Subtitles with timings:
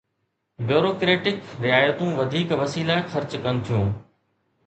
[0.69, 3.95] Bureaucratic رعايتون وڌيڪ وسيلا خرچ ڪن ٿيون.